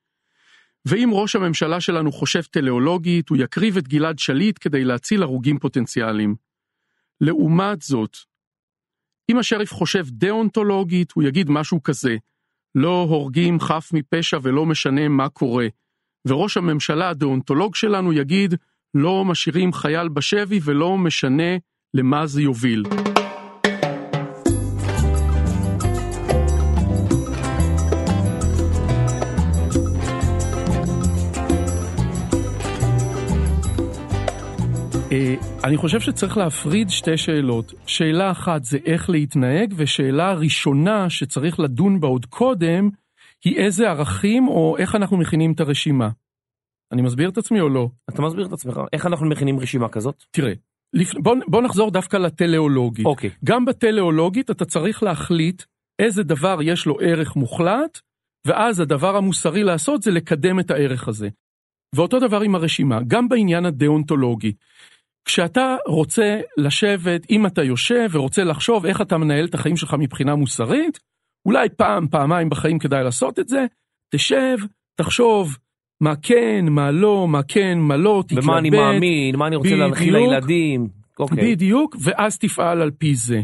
ואם 0.86 1.10
ראש 1.12 1.36
הממשלה 1.36 1.80
שלנו 1.80 2.12
חושב 2.12 2.42
טלאולוגית, 2.42 3.28
הוא 3.28 3.38
יקריב 3.38 3.76
את 3.76 3.88
גלעד 3.88 4.18
שליט 4.18 4.58
כדי 4.60 4.84
להציל 4.84 5.22
הרוגים 5.22 5.58
פוטנציאליים. 5.58 6.34
לעומת 7.20 7.82
זאת, 7.82 8.16
אם 9.30 9.38
השריף 9.38 9.72
חושב 9.72 10.04
דאונטולוגית, 10.10 11.12
הוא 11.12 11.24
יגיד 11.24 11.50
משהו 11.50 11.82
כזה, 11.82 12.16
לא 12.74 13.06
הורגים 13.08 13.60
חף 13.60 13.90
מפשע 13.92 14.38
ולא 14.42 14.66
משנה 14.66 15.08
מה 15.08 15.28
קורה. 15.28 15.66
וראש 16.28 16.56
הממשלה 16.56 17.08
הדאונטולוג 17.08 17.74
שלנו 17.74 18.12
יגיד, 18.12 18.54
לא 18.94 19.24
משאירים 19.24 19.72
חייל 19.72 20.08
בשבי 20.08 20.60
ולא 20.64 20.98
משנה 20.98 21.56
למה 21.94 22.26
זה 22.26 22.42
יוביל. 22.42 22.82
אני 35.64 35.76
חושב 35.76 36.00
שצריך 36.00 36.36
להפריד 36.36 36.90
שתי 36.90 37.16
שאלות. 37.16 37.74
שאלה 37.86 38.30
אחת 38.30 38.64
זה 38.64 38.78
איך 38.86 39.10
להתנהג, 39.10 39.74
ושאלה 39.76 40.32
ראשונה 40.32 41.10
שצריך 41.10 41.60
לדון 41.60 42.00
בה 42.00 42.08
עוד 42.08 42.26
קודם, 42.26 42.88
היא 43.44 43.56
איזה 43.56 43.90
ערכים 43.90 44.48
או 44.48 44.76
איך 44.78 44.94
אנחנו 44.94 45.16
מכינים 45.16 45.52
את 45.52 45.60
הרשימה. 45.60 46.08
אני 46.92 47.02
מסביר 47.02 47.28
את 47.28 47.38
עצמי 47.38 47.60
או 47.60 47.68
לא? 47.68 47.88
אתה 48.10 48.22
מסביר 48.22 48.46
את 48.46 48.52
עצמך, 48.52 48.80
איך 48.92 49.06
אנחנו 49.06 49.26
מכינים 49.26 49.60
רשימה 49.60 49.88
כזאת? 49.88 50.24
תראה, 50.30 50.52
לפ... 50.92 51.14
בוא, 51.14 51.36
בוא 51.48 51.62
נחזור 51.62 51.90
דווקא 51.90 52.16
לטלאולוגית. 52.16 53.06
אוקיי. 53.06 53.30
גם 53.44 53.64
בטלאולוגית 53.64 54.50
אתה 54.50 54.64
צריך 54.64 55.02
להחליט 55.02 55.62
איזה 55.98 56.22
דבר 56.22 56.58
יש 56.62 56.86
לו 56.86 56.96
ערך 57.00 57.36
מוחלט, 57.36 58.00
ואז 58.46 58.80
הדבר 58.80 59.16
המוסרי 59.16 59.62
לעשות 59.62 60.02
זה 60.02 60.10
לקדם 60.10 60.60
את 60.60 60.70
הערך 60.70 61.08
הזה. 61.08 61.28
ואותו 61.94 62.18
דבר 62.20 62.40
עם 62.40 62.54
הרשימה, 62.54 63.00
גם 63.06 63.28
בעניין 63.28 63.66
הדאונטולוגי. 63.66 64.52
כשאתה 65.24 65.76
רוצה 65.86 66.40
לשבת, 66.56 67.30
אם 67.30 67.46
אתה 67.46 67.62
יושב 67.62 68.08
ורוצה 68.12 68.44
לחשוב 68.44 68.86
איך 68.86 69.00
אתה 69.00 69.18
מנהל 69.18 69.44
את 69.44 69.54
החיים 69.54 69.76
שלך 69.76 69.96
מבחינה 69.98 70.34
מוסרית, 70.34 70.98
אולי 71.46 71.68
פעם, 71.76 72.08
פעמיים 72.08 72.48
בחיים 72.48 72.78
כדאי 72.78 73.04
לעשות 73.04 73.38
את 73.38 73.48
זה, 73.48 73.66
תשב, 74.14 74.56
תחשוב 74.96 75.56
מה 76.00 76.16
כן, 76.22 76.64
מה 76.68 76.90
לא, 76.90 77.28
מה 77.28 77.42
כן, 77.42 77.78
מה 77.78 77.96
לא, 77.96 78.22
תתלבט. 78.26 78.44
במה 78.44 78.58
אני 78.58 78.70
מאמין, 78.70 79.36
מה 79.36 79.46
אני 79.46 79.56
רוצה 79.56 79.74
להנחיל. 79.74 80.16
לילדים. 80.16 80.88
אוקיי. 81.18 81.50
בדיוק, 81.52 81.96
ואז 82.00 82.38
תפעל 82.38 82.82
על 82.82 82.90
פי 82.90 83.14
זה. 83.14 83.40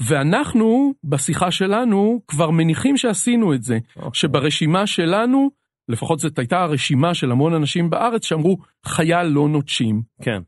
ואנחנו, 0.00 0.94
בשיחה 1.04 1.50
שלנו, 1.50 2.20
כבר 2.28 2.50
מניחים 2.50 2.96
שעשינו 2.96 3.54
את 3.54 3.62
זה. 3.62 3.78
אוקיי. 3.96 4.10
שברשימה 4.12 4.86
שלנו, 4.86 5.50
לפחות 5.88 6.18
זאת 6.18 6.38
הייתה 6.38 6.62
הרשימה 6.62 7.14
של 7.14 7.30
המון 7.30 7.54
אנשים 7.54 7.90
בארץ 7.90 8.24
שאמרו, 8.24 8.58
חייל 8.86 9.26
לא 9.26 9.48
נוטשים. 9.48 10.02
כן. 10.22 10.40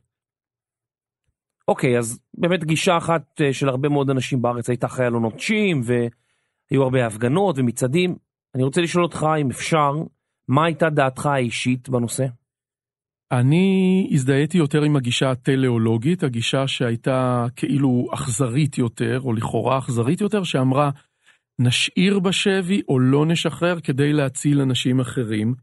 אוקיי, 1.68 1.98
אז 1.98 2.20
באמת 2.34 2.64
גישה 2.64 2.96
אחת 2.96 3.40
אה, 3.40 3.52
של 3.52 3.68
הרבה 3.68 3.88
מאוד 3.88 4.10
אנשים 4.10 4.42
בארץ 4.42 4.68
הייתה 4.68 4.88
חייל 4.88 5.12
לא 5.12 5.20
נוטשים, 5.20 5.80
והיו 5.84 6.82
הרבה 6.82 7.06
הפגנות 7.06 7.58
ומצעדים. 7.58 8.16
אני 8.54 8.62
רוצה 8.62 8.80
לשאול 8.80 9.04
אותך, 9.04 9.26
אם 9.40 9.50
אפשר, 9.50 9.92
מה 10.48 10.64
הייתה 10.64 10.90
דעתך 10.90 11.26
האישית 11.26 11.88
בנושא? 11.88 12.26
אני 13.32 14.08
הזדהיתי 14.12 14.58
יותר 14.58 14.82
עם 14.82 14.96
הגישה 14.96 15.30
הטלאולוגית, 15.30 16.22
הגישה 16.22 16.66
שהייתה 16.66 17.46
כאילו 17.56 18.08
אכזרית 18.14 18.78
יותר, 18.78 19.20
או 19.24 19.32
לכאורה 19.32 19.78
אכזרית 19.78 20.20
יותר, 20.20 20.44
שאמרה, 20.44 20.90
נשאיר 21.58 22.18
בשבי 22.18 22.82
או 22.88 22.98
לא 22.98 23.26
נשחרר 23.26 23.80
כדי 23.80 24.12
להציל 24.12 24.60
אנשים 24.60 25.00
אחרים. 25.00 25.54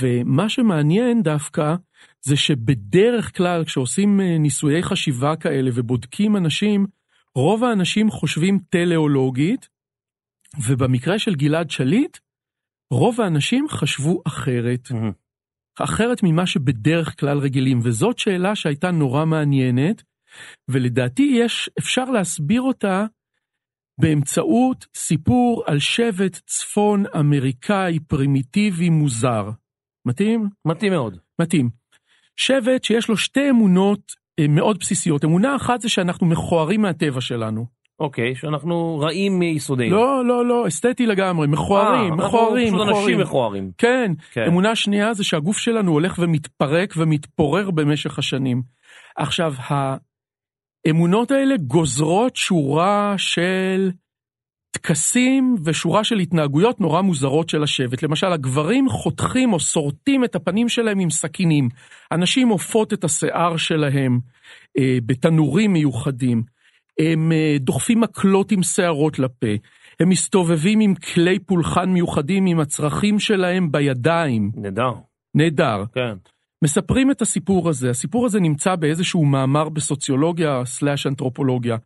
ומה 0.00 0.48
שמעניין 0.48 1.22
דווקא, 1.22 1.74
זה 2.22 2.36
שבדרך 2.36 3.36
כלל 3.36 3.64
כשעושים 3.64 4.20
אה, 4.20 4.38
ניסויי 4.38 4.82
חשיבה 4.82 5.36
כאלה 5.36 5.70
ובודקים 5.74 6.36
אנשים, 6.36 6.86
רוב 7.34 7.64
האנשים 7.64 8.10
חושבים 8.10 8.58
טלאולוגית, 8.68 9.68
ובמקרה 10.68 11.18
של 11.18 11.34
גלעד 11.34 11.70
שליט, 11.70 12.18
רוב 12.90 13.20
האנשים 13.20 13.68
חשבו 13.68 14.22
אחרת. 14.26 14.88
אחרת 15.80 16.22
ממה 16.22 16.46
שבדרך 16.46 17.20
כלל 17.20 17.38
רגילים, 17.38 17.80
וזאת 17.82 18.18
שאלה 18.18 18.56
שהייתה 18.56 18.90
נורא 18.90 19.24
מעניינת, 19.24 20.02
ולדעתי 20.68 21.22
יש, 21.22 21.70
אפשר 21.78 22.04
להסביר 22.04 22.62
אותה 22.62 23.06
באמצעות 24.00 24.86
סיפור 24.96 25.64
על 25.66 25.78
שבט 25.78 26.40
צפון 26.46 27.04
אמריקאי 27.18 27.98
פרימיטיבי 28.00 28.90
מוזר. 28.90 29.50
מתאים? 30.06 30.48
מתאים 30.64 30.92
מאוד. 30.92 31.18
מתאים. 31.40 31.81
שבט 32.46 32.84
שיש 32.84 33.08
לו 33.08 33.16
שתי 33.16 33.50
אמונות 33.50 34.00
אה, 34.40 34.46
מאוד 34.48 34.78
בסיסיות. 34.80 35.24
אמונה 35.24 35.56
אחת 35.56 35.80
זה 35.80 35.88
שאנחנו 35.88 36.26
מכוערים 36.26 36.82
מהטבע 36.82 37.20
שלנו. 37.20 37.66
אוקיי, 38.00 38.34
שאנחנו 38.34 38.98
רעים 38.98 39.38
מיסודנו. 39.38 39.90
לא, 39.90 40.24
לא, 40.24 40.46
לא, 40.46 40.68
אסתטי 40.68 41.06
לגמרי, 41.06 41.46
מכוערים, 41.46 42.20
אה, 42.20 42.26
מכוערים, 42.26 42.68
פשוט 42.68 42.80
אנשים 42.80 42.94
מכוערים. 42.94 43.20
מכוערים. 43.20 43.70
כן, 43.78 44.12
כן. 44.32 44.44
אמונה 44.46 44.76
שנייה 44.76 45.14
זה 45.14 45.24
שהגוף 45.24 45.58
שלנו 45.58 45.92
הולך 45.92 46.18
ומתפרק 46.18 46.94
ומתפורר 46.96 47.70
במשך 47.70 48.18
השנים. 48.18 48.62
עכשיו, 49.16 49.54
האמונות 50.86 51.30
האלה 51.30 51.56
גוזרות 51.56 52.36
שורה 52.36 53.14
של 53.16 53.90
טקסים 54.72 55.54
ושורה 55.64 56.04
של 56.04 56.18
התנהגויות 56.18 56.80
נורא 56.80 57.02
מוזרות 57.02 57.48
של 57.48 57.62
השבט. 57.62 58.02
למשל, 58.02 58.26
הגברים 58.26 58.88
חותכים 58.88 59.52
או 59.52 59.60
שורטים 59.60 60.24
את 60.24 60.34
הפנים 60.34 60.68
שלהם 60.68 60.98
עם 60.98 61.10
סכינים. 61.10 61.68
הנשים 62.10 62.48
עופות 62.48 62.92
את 62.92 63.04
השיער 63.04 63.56
שלהם 63.56 64.20
אה, 64.78 64.98
בתנורים 65.06 65.72
מיוחדים. 65.72 66.42
הם 66.98 67.32
אה, 67.32 67.56
דוחפים 67.60 68.00
מקלות 68.00 68.52
עם 68.52 68.62
שערות 68.62 69.18
לפה. 69.18 69.46
הם 70.00 70.08
מסתובבים 70.08 70.80
עם 70.80 70.94
כלי 70.94 71.38
פולחן 71.38 71.90
מיוחדים 71.90 72.46
עם 72.46 72.60
הצרכים 72.60 73.18
שלהם 73.18 73.72
בידיים. 73.72 74.50
נהדר. 74.56 74.92
נהדר. 75.34 75.84
כן. 75.94 76.14
מספרים 76.64 77.10
את 77.10 77.22
הסיפור 77.22 77.68
הזה, 77.68 77.90
הסיפור 77.90 78.26
הזה 78.26 78.40
נמצא 78.40 78.76
באיזשהו 78.76 79.24
מאמר 79.24 79.68
בסוציולוגיה 79.68 80.64
סלאש 80.64 81.06
אנתרופולוגיה. 81.06 81.76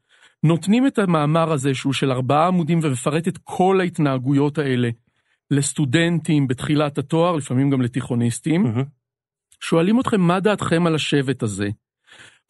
נותנים 0.44 0.86
את 0.86 0.98
המאמר 0.98 1.52
הזה 1.52 1.74
שהוא 1.74 1.92
של 1.92 2.12
ארבעה 2.12 2.46
עמודים 2.46 2.80
ומפרט 2.82 3.28
את 3.28 3.38
כל 3.44 3.80
ההתנהגויות 3.80 4.58
האלה 4.58 4.88
לסטודנטים 5.50 6.46
בתחילת 6.46 6.98
התואר, 6.98 7.36
לפעמים 7.36 7.70
גם 7.70 7.82
לתיכוניסטים. 7.82 8.62
מהמם. 8.62 8.84
שואלים 9.60 10.00
אתכם 10.00 10.20
מה 10.20 10.40
דעתכם 10.40 10.86
על 10.86 10.94
השבט 10.94 11.42
הזה. 11.42 11.68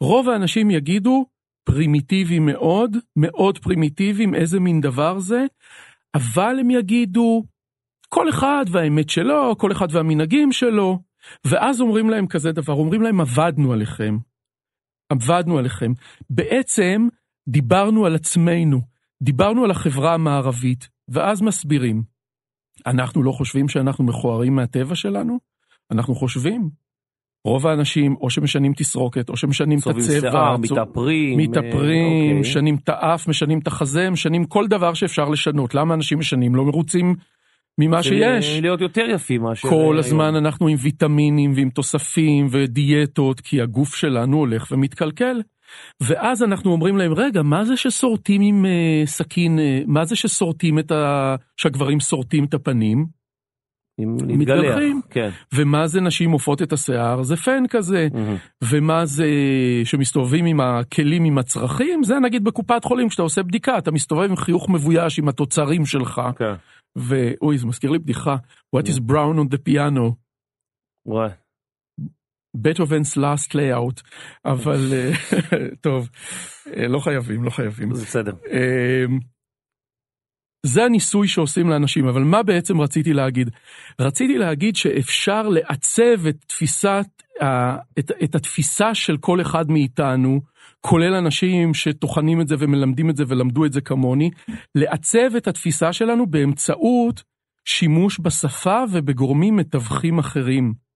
רוב 0.01 0.29
האנשים 0.29 0.71
יגידו, 0.71 1.25
פרימיטיבי 1.63 2.39
מאוד, 2.39 2.97
מאוד 3.15 3.57
פרימיטיביים, 3.57 4.35
איזה 4.35 4.59
מין 4.59 4.81
דבר 4.81 5.19
זה, 5.19 5.45
אבל 6.15 6.57
הם 6.59 6.71
יגידו, 6.71 7.43
כל 8.09 8.29
אחד 8.29 8.65
והאמת 8.71 9.09
שלו, 9.09 9.55
כל 9.57 9.71
אחד 9.71 9.87
והמנהגים 9.91 10.51
שלו, 10.51 10.99
ואז 11.45 11.81
אומרים 11.81 12.09
להם 12.09 12.27
כזה 12.27 12.51
דבר, 12.51 12.73
אומרים 12.73 13.01
להם, 13.01 13.21
עבדנו 13.21 13.73
עליכם. 13.73 14.17
עבדנו 15.09 15.57
עליכם. 15.57 15.91
בעצם 16.29 17.07
דיברנו 17.47 18.05
על 18.05 18.15
עצמנו, 18.15 18.81
דיברנו 19.23 19.63
על 19.63 19.71
החברה 19.71 20.13
המערבית, 20.13 20.89
ואז 21.07 21.41
מסבירים. 21.41 22.03
אנחנו 22.85 23.23
לא 23.23 23.31
חושבים 23.31 23.69
שאנחנו 23.69 24.03
מכוערים 24.03 24.55
מהטבע 24.55 24.95
שלנו? 24.95 25.39
אנחנו 25.91 26.15
חושבים. 26.15 26.69
רוב 27.45 27.67
האנשים 27.67 28.15
או 28.21 28.29
שמשנים 28.29 28.73
תסרוקת, 28.73 29.29
או 29.29 29.37
שמשנים 29.37 29.79
את 29.79 29.87
הצבע, 29.87 30.19
שיער, 30.31 30.55
צו- 30.55 30.61
מתאפרים. 30.61 31.39
מתאפרים, 31.39 32.35
אה, 32.35 32.39
משנים 32.39 32.75
את 32.75 32.89
האף, 32.89 33.27
משנים 33.27 33.59
את 33.59 33.67
החזה, 33.67 34.09
משנים 34.09 34.45
כל 34.45 34.67
דבר 34.67 34.93
שאפשר 34.93 35.29
לשנות. 35.29 35.75
למה 35.75 35.93
אנשים 35.93 36.19
משנים? 36.19 36.55
לא 36.55 36.65
מרוצים 36.65 37.15
ממה 37.77 37.97
אוקיי. 37.97 38.41
שיש. 38.41 38.59
להיות 38.61 38.81
יותר 38.81 39.05
יפים 39.13 39.41
מאשר... 39.41 39.69
כל 39.69 39.75
היום. 39.75 39.97
הזמן 39.97 40.35
אנחנו 40.35 40.67
עם 40.67 40.77
ויטמינים 40.79 41.53
ועם 41.55 41.69
תוספים 41.69 42.47
ודיאטות, 42.51 43.39
כי 43.39 43.61
הגוף 43.61 43.95
שלנו 43.95 44.37
הולך 44.37 44.71
ומתקלקל. 44.71 45.41
ואז 46.01 46.43
אנחנו 46.43 46.71
אומרים 46.71 46.97
להם, 46.97 47.13
רגע, 47.13 47.41
מה 47.41 47.65
זה 47.65 47.77
ששורטים 47.77 48.41
עם 48.41 48.65
אה, 48.65 49.05
סכין, 49.05 49.59
אה, 49.59 49.81
מה 49.87 50.05
זה 50.05 50.15
ששורטים 50.15 50.79
את 50.79 50.91
ה... 50.91 51.35
שהגברים 51.57 51.99
שורטים 51.99 52.45
את 52.45 52.53
הפנים? 52.53 53.17
עם. 53.97 54.17
מתגלחים. 54.27 55.01
כן. 55.09 55.29
ומה 55.53 55.87
זה 55.87 56.01
נשים 56.01 56.31
עופות 56.31 56.61
את 56.61 56.73
השיער? 56.73 57.23
זה 57.23 57.35
פן 57.35 57.63
כזה. 57.69 58.07
מהמם. 58.13 58.35
ומה 58.63 59.05
זה 59.05 59.27
שמסתובבים 59.83 60.45
עם 60.45 60.59
הכלים 60.59 61.23
עם 61.23 61.37
הצרכים? 61.37 62.03
זה 62.03 62.19
נגיד 62.19 62.43
בקופת 62.43 62.83
חולים, 62.83 63.09
כשאתה 63.09 63.23
עושה 63.23 63.43
בדיקה, 63.43 63.77
אתה 63.77 63.91
מסתובב 63.91 64.29
עם 64.29 64.35
חיוך 64.35 64.69
מבויש 64.69 65.19
עם 65.19 65.27
התוצרים 65.27 65.85
שלך. 65.85 66.21
כן. 66.37 66.53
ואוי, 66.95 67.57
זה 67.57 67.67
מזכיר 67.67 67.91
לי 67.91 67.99
בדיחה. 67.99 68.35
What 68.75 68.83
is 68.83 68.99
brown 69.11 69.37
on 69.37 69.55
the 69.55 69.69
piano? 69.69 70.13
וואי. 71.05 71.29
Beethoven's 72.57 73.17
last 73.17 73.53
layout. 73.53 74.01
אבל 74.45 74.93
אה, 74.93 75.11
טוב, 75.81 76.09
אה, 76.77 76.87
לא 76.87 76.99
חייבים, 76.99 77.43
לא 77.43 77.49
חייבים. 77.49 77.93
זה 77.95 78.03
בסדר. 78.03 78.33
אמ, 78.51 79.19
זה 80.65 80.83
הניסוי 80.83 81.27
שעושים 81.27 81.69
לאנשים, 81.69 82.07
אבל 82.07 82.23
מה 82.23 82.43
בעצם 82.43 82.81
רציתי 82.81 83.13
להגיד? 83.13 83.49
רציתי 84.01 84.37
להגיד 84.37 84.75
שאפשר 84.75 85.41
לעצב 85.49 86.27
את 86.29 86.35
תפיסת, 86.47 87.05
את, 87.99 88.11
את 88.23 88.35
התפיסה 88.35 88.95
של 88.95 89.17
כל 89.17 89.41
אחד 89.41 89.71
מאיתנו, 89.71 90.41
כולל 90.81 91.13
אנשים 91.13 91.73
שטוחנים 91.73 92.41
את 92.41 92.47
זה 92.47 92.55
ומלמדים 92.59 93.09
את 93.09 93.17
זה 93.17 93.23
ולמדו 93.27 93.65
את 93.65 93.73
זה 93.73 93.81
כמוני, 93.81 94.29
לעצב 94.75 95.35
את 95.37 95.47
התפיסה 95.47 95.93
שלנו 95.93 96.27
באמצעות 96.27 97.23
שימוש 97.65 98.19
בשפה 98.19 98.83
ובגורמים 98.91 99.55
מתווכים 99.55 100.19
אחרים. 100.19 100.86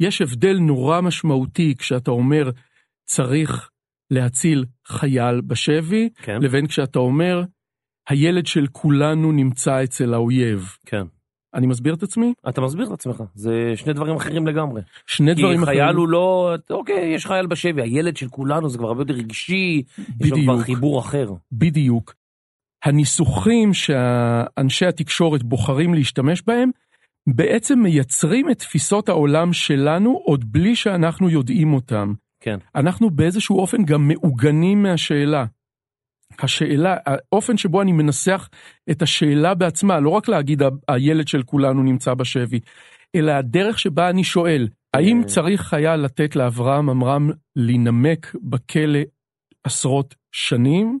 יש 0.00 0.22
הבדל 0.22 0.58
נורא 0.58 1.00
משמעותי 1.00 1.74
כשאתה 1.78 2.10
אומר 2.10 2.50
צריך 3.04 3.70
להציל 4.10 4.64
חייל 4.86 5.40
בשבי, 5.40 6.08
כן. 6.22 6.42
לבין 6.42 6.66
כשאתה 6.66 6.98
אומר, 6.98 7.42
הילד 8.08 8.46
של 8.46 8.66
כולנו 8.72 9.32
נמצא 9.32 9.84
אצל 9.84 10.14
האויב. 10.14 10.76
כן. 10.86 11.02
אני 11.54 11.66
מסביר 11.66 11.94
את 11.94 12.02
עצמי? 12.02 12.32
אתה 12.48 12.60
מסביר 12.60 12.86
את 12.86 12.92
עצמך, 12.92 13.22
זה 13.34 13.72
שני 13.76 13.92
דברים 13.92 14.16
אחרים 14.16 14.46
לגמרי. 14.46 14.82
שני 15.06 15.34
כי 15.34 15.42
דברים 15.42 15.64
חייל 15.64 15.82
אחרים. 15.84 15.96
הוא 15.96 16.08
לא, 16.08 16.54
אוקיי, 16.70 17.14
יש 17.14 17.26
חייל 17.26 17.46
בשבי, 17.46 17.82
הילד 17.82 18.16
של 18.16 18.28
כולנו 18.28 18.68
זה 18.68 18.78
כבר 18.78 18.88
הרבה 18.88 19.02
יותר 19.02 19.14
רגשי, 19.14 19.82
יש 20.20 20.30
לו 20.30 20.36
כבר 20.36 20.52
בדיוק. 20.52 20.66
חיבור 20.66 21.00
אחר. 21.00 21.28
בדיוק. 21.52 22.14
הניסוחים 22.84 23.74
שאנשי 23.74 24.86
התקשורת 24.86 25.42
בוחרים 25.42 25.94
להשתמש 25.94 26.42
בהם, 26.46 26.70
בעצם 27.28 27.78
מייצרים 27.78 28.50
את 28.50 28.58
תפיסות 28.58 29.08
העולם 29.08 29.52
שלנו 29.52 30.20
עוד 30.24 30.52
בלי 30.52 30.76
שאנחנו 30.76 31.30
יודעים 31.30 31.74
אותם. 31.74 32.14
כן. 32.40 32.58
אנחנו 32.74 33.10
באיזשהו 33.10 33.58
אופן 33.58 33.84
גם 33.84 34.08
מעוגנים 34.08 34.82
מהשאלה. 34.82 35.44
השאלה, 36.38 36.96
האופן 37.06 37.56
שבו 37.56 37.82
אני 37.82 37.92
מנסח 37.92 38.48
את 38.90 39.02
השאלה 39.02 39.54
בעצמה, 39.54 40.00
לא 40.00 40.10
רק 40.10 40.28
להגיד 40.28 40.62
"ה- 40.62 40.68
הילד 40.88 41.28
של 41.28 41.42
כולנו 41.42 41.82
נמצא 41.82 42.14
בשבי, 42.14 42.60
אלא 43.14 43.32
הדרך 43.32 43.78
שבה 43.78 44.10
אני 44.10 44.24
שואל, 44.24 44.68
האם 44.94 45.20
אה. 45.22 45.26
צריך 45.26 45.60
חייל 45.60 45.96
לתת 45.96 46.36
לאברהם 46.36 46.90
עמרם 46.90 47.30
להינמק 47.56 48.34
בכלא 48.42 49.00
עשרות 49.64 50.14
שנים? 50.32 50.98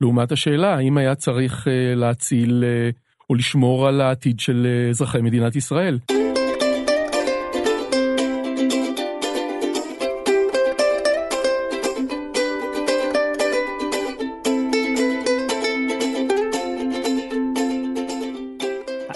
לעומת 0.00 0.32
השאלה, 0.32 0.74
האם 0.74 0.98
היה 0.98 1.14
צריך 1.14 1.68
אה, 1.68 1.94
להציל 1.94 2.64
אה, 2.64 2.90
או 3.30 3.34
לשמור 3.34 3.88
על 3.88 4.00
העתיד 4.00 4.40
של 4.40 4.66
אה, 4.66 4.90
אזרחי 4.90 5.20
מדינת 5.20 5.56
ישראל? 5.56 5.98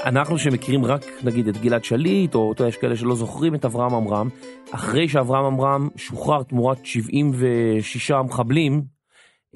אנחנו 0.04 0.38
שמכירים 0.38 0.84
רק 0.84 1.06
נגיד 1.24 1.48
את 1.48 1.56
גלעד 1.56 1.84
שליט, 1.84 2.34
או 2.34 2.50
יודע, 2.58 2.68
יש 2.68 2.76
כאלה 2.76 2.96
שלא 2.96 3.14
זוכרים 3.14 3.54
את 3.54 3.64
אברהם 3.64 3.94
עמרם, 3.94 4.28
אחרי 4.70 5.08
שאברהם 5.08 5.44
עמרם 5.44 5.88
שוחרר 5.96 6.42
תמורת 6.42 6.86
76 6.86 8.10
מחבלים, 8.10 8.82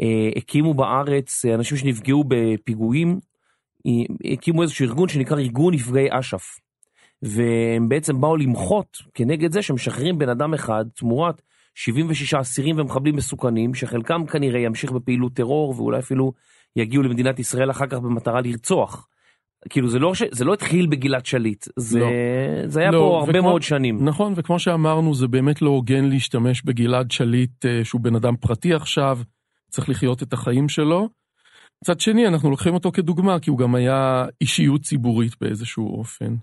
אה, 0.00 0.30
הקימו 0.36 0.74
בארץ 0.74 1.44
אה, 1.44 1.54
אנשים 1.54 1.76
שנפגעו 1.76 2.24
בפיגועים, 2.28 3.20
הקימו 4.32 4.62
איזשהו 4.62 4.86
ארגון 4.86 5.08
שנקרא 5.08 5.38
ארגון 5.38 5.74
נפגעי 5.74 6.06
אש"ף. 6.10 6.60
והם 7.22 7.88
בעצם 7.88 8.20
באו 8.20 8.36
למחות 8.36 8.96
כנגד 9.14 9.52
זה 9.52 9.62
שמשחררים 9.62 10.18
בן 10.18 10.28
אדם 10.28 10.54
אחד 10.54 10.84
תמורת 10.94 11.42
76 11.74 12.34
אסירים 12.34 12.78
ומחבלים 12.78 13.16
מסוכנים, 13.16 13.74
שחלקם 13.74 14.26
כנראה 14.26 14.60
ימשיך 14.60 14.92
בפעילות 14.92 15.32
טרור 15.34 15.74
ואולי 15.76 15.98
אפילו 15.98 16.32
יגיעו 16.76 17.02
למדינת 17.02 17.38
ישראל 17.38 17.70
אחר 17.70 17.86
כך 17.86 17.98
במטרה 17.98 18.40
לרצוח. 18.40 19.08
כאילו 19.68 19.88
זה 19.88 19.98
לא, 19.98 20.14
ש... 20.14 20.22
זה 20.30 20.44
לא 20.44 20.52
התחיל 20.54 20.86
בגלעד 20.86 21.26
שליט, 21.26 21.66
זה, 21.76 21.98
לא. 21.98 22.06
זה 22.66 22.80
היה 22.80 22.90
לא, 22.90 22.98
פה 22.98 23.18
הרבה 23.18 23.38
וכמו- 23.38 23.42
מאוד 23.48 23.62
שנים. 23.62 24.04
נכון, 24.04 24.32
וכמו 24.36 24.58
שאמרנו, 24.58 25.14
זה 25.14 25.26
באמת 25.28 25.62
לא 25.62 25.70
הוגן 25.70 26.04
להשתמש 26.04 26.62
בגלעד 26.62 27.10
שליט, 27.10 27.66
אה, 27.66 27.84
שהוא 27.84 28.00
בן 28.00 28.14
אדם 28.16 28.36
פרטי 28.36 28.74
עכשיו, 28.74 29.18
צריך 29.70 29.88
לחיות 29.88 30.22
את 30.22 30.32
החיים 30.32 30.68
שלו. 30.68 31.08
מצד 31.82 32.00
שני, 32.00 32.26
אנחנו 32.26 32.50
לוקחים 32.50 32.74
אותו 32.74 32.92
כדוגמה, 32.92 33.40
כי 33.40 33.50
הוא 33.50 33.58
גם 33.58 33.74
היה 33.74 34.26
אישיות 34.40 34.82
ציבורית 34.82 35.32
באיזשהו 35.40 35.98
אופן. 35.98 36.34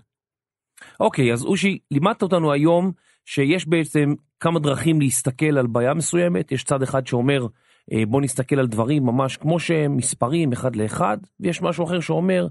אוקיי, 1.00 1.32
אז 1.32 1.44
אושי, 1.44 1.78
לימדת 1.90 2.22
אותנו 2.22 2.52
היום 2.52 2.92
שיש 3.24 3.68
בעצם 3.68 4.14
כמה 4.40 4.60
דרכים 4.60 5.00
להסתכל 5.00 5.58
על 5.58 5.66
בעיה 5.66 5.94
מסוימת, 5.94 6.52
יש 6.52 6.64
צד 6.64 6.82
אחד 6.82 7.06
שאומר 7.06 7.46
אה, 7.92 8.06
בוא 8.08 8.20
נסתכל 8.20 8.58
על 8.58 8.66
דברים 8.66 9.06
ממש 9.06 9.36
כמו 9.36 9.60
שהם, 9.60 9.96
מספרים 9.96 10.52
אחד 10.52 10.76
לאחד, 10.76 11.18
ויש 11.40 11.62
משהו 11.62 11.84
אחר 11.84 12.00
שאומר 12.00 12.46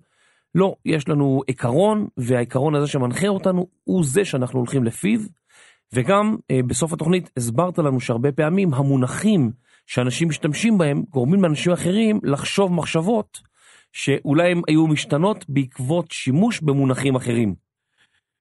לא, 0.56 0.76
יש 0.86 1.10
לנו 1.10 1.42
עיקרון, 1.48 2.08
והעיקרון 2.18 2.76
הזה 2.76 2.88
שמנחה 2.88 3.28
אותנו 3.28 3.68
הוא 3.84 4.04
זה 4.06 4.26
שאנחנו 4.26 4.60
הולכים 4.60 4.84
לפיו, 4.84 5.20
וגם 5.94 6.36
אה, 6.52 6.60
בסוף 6.68 6.94
התוכנית 6.94 7.30
הסברת 7.38 7.78
לנו 7.78 8.00
שהרבה 8.00 8.32
פעמים 8.32 8.74
המונחים 8.74 9.52
שאנשים 9.88 10.30
משתמשים 10.30 10.78
בהם 10.78 11.04
גורמים 11.10 11.44
לאנשים 11.44 11.72
אחרים 11.72 12.20
לחשוב 12.24 12.74
מחשבות 12.74 13.42
שאולי 13.92 14.52
הם 14.52 14.62
היו 14.68 14.88
משתנות 14.88 15.46
בעקבות 15.50 16.12
שימוש 16.12 16.62
במונחים 16.62 17.16
אחרים. 17.16 17.56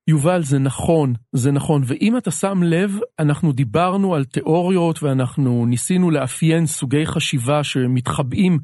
יובל, 0.09 0.43
זה 0.43 0.59
נכון, 0.59 1.15
זה 1.33 1.53
נכון, 1.53 1.83
ואם 1.87 2.17
אתה 2.17 2.31
שם 2.31 2.63
לב, 2.63 2.99
אנחנו 3.19 3.53
דיברנו 3.53 4.15
על 4.15 4.25
תיאוריות 4.25 5.03
ואנחנו 5.03 5.67
ניסינו 5.67 6.11
לאפיין 6.11 6.67
סוגי 6.67 7.07
חשיבה 7.07 7.65
שמתחבאים 7.65 8.59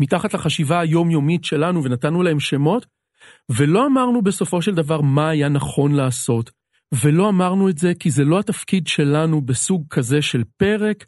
מתחת 0.00 0.34
לחשיבה 0.34 0.80
היומיומית 0.80 1.44
שלנו 1.44 1.84
ונתנו 1.84 2.22
להם 2.22 2.40
שמות, 2.40 2.86
ולא 3.48 3.86
אמרנו 3.86 4.22
בסופו 4.22 4.62
של 4.62 4.74
דבר 4.74 5.00
מה 5.00 5.28
היה 5.28 5.48
נכון 5.48 5.92
לעשות. 5.92 6.50
ולא 7.02 7.28
אמרנו 7.28 7.68
את 7.68 7.78
זה 7.78 7.92
כי 7.94 8.10
זה 8.10 8.24
לא 8.24 8.38
התפקיד 8.38 8.86
שלנו 8.86 9.40
בסוג 9.40 9.84
כזה 9.90 10.22
של 10.22 10.42
פרק, 10.56 11.04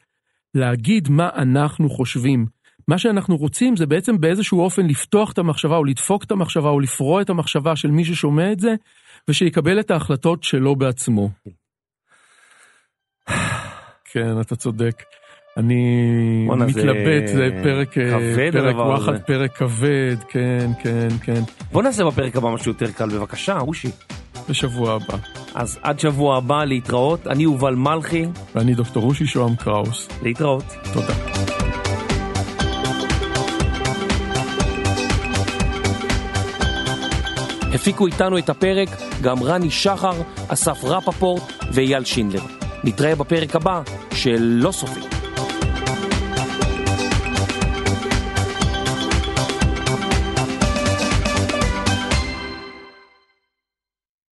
להגיד 0.55 1.09
מה 1.09 1.29
אנחנו 1.35 1.91
חושבים. 1.91 2.47
מה 2.89 2.99
שאנחנו 2.99 3.37
רוצים 3.37 3.77
זה 3.77 3.87
בעצם 3.87 4.21
באיזשהו 4.21 4.61
אופן 4.61 4.87
לפתוח 4.87 5.33
את 5.33 5.39
המחשבה 5.39 5.77
או 5.77 5.85
לדפוק 5.85 6.25
את 6.25 6.31
המחשבה 6.31 6.69
או 6.69 6.81
לפרוע 6.81 7.23
את 7.23 7.31
המחשבה 7.31 7.77
של 7.77 7.91
מי 7.91 8.05
ששומע 8.05 8.53
את 8.53 8.61
זה, 8.61 8.75
ושיקבל 9.29 9.81
את 9.81 9.91
ההחלטות 9.91 10.43
שלו 10.43 10.77
בעצמו. 10.77 11.31
כן, 14.13 14.41
אתה 14.41 14.57
צודק. 14.57 15.03
אני 15.57 16.47
מתלבט, 16.49 17.27
זה, 17.27 17.35
זה 17.35 17.61
פרק, 17.63 17.99
אה, 17.99 18.11
כבד 18.11 18.53
פרק 18.53 18.77
וואחד. 18.77 19.23
פרק 19.23 19.57
כבד, 19.57 20.17
כן, 20.29 20.71
כן, 20.83 21.09
כן. 21.23 21.41
בוא 21.73 21.83
נעשה 21.83 22.05
בפרק 22.05 22.37
הבא 22.37 22.51
משהו 22.51 22.73
יותר 22.73 22.91
קל 22.91 23.09
בבקשה, 23.09 23.59
אושי. 23.59 23.89
בשבוע 24.51 24.93
הבא. 24.93 25.17
אז 25.55 25.79
עד 25.83 26.01
שבוע 26.01 26.37
הבא 26.37 26.65
להתראות, 26.65 27.27
אני 27.27 27.43
יובל 27.43 27.75
מלכי, 27.75 28.27
ואני 28.55 28.75
דוקטור 28.75 29.03
רושי 29.03 29.27
שוהם 29.27 29.57
קראוס. 29.57 30.09
להתראות. 30.23 30.65
תודה. 30.93 31.15
הפיקו 37.75 38.07
איתנו 38.07 38.39
את 38.39 38.51
הפרק 38.51 38.89
גם 39.23 39.43
רני 39.43 39.71
שחר, 39.71 40.23
אסף 40.49 40.85
רפפורט 40.85 41.43
ואייל 41.73 42.05
שינדלר. 42.05 42.43
נתראה 42.85 43.15
בפרק 43.15 43.57
הבא 43.57 43.83
של 44.15 44.39
לא 44.41 44.73
סופי. 44.73 45.19